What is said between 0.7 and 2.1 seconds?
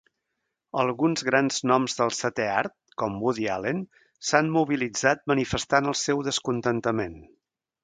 Alguns grans noms